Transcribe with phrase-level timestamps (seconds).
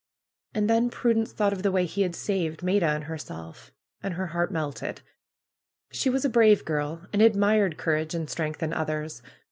[0.55, 4.25] And then Prudence thought of the way he had saved Maida and herself, and her
[4.25, 5.01] heart melted.
[5.91, 9.21] She was a brave girl, and admired courage and strength in others.